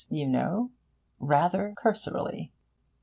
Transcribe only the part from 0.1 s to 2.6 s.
know, rather cursorily...'